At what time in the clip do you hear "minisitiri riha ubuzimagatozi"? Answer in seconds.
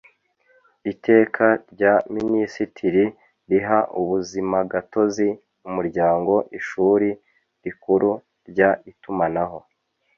2.15-5.27